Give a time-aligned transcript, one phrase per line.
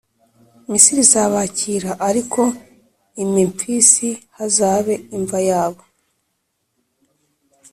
[0.69, 2.41] Misiri izabakira, ariko
[3.23, 5.81] i Memfisi hazabe imva yabo;